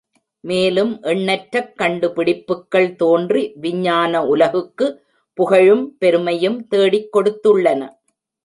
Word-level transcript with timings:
மேலும் 0.43 0.93
எண்ணற்றக்கண்டு 1.03 2.07
பிடிப்புக்கள் 2.15 2.95
தோன்றி 2.95 3.43
விஞ்ஞான 3.55 4.23
உலகுக்கு 4.25 4.87
புகழும், 5.37 5.85
பெருமையும் 5.97 6.67
தேடிக் 6.67 7.11
கொடுத்துள்ளன. 7.17 7.81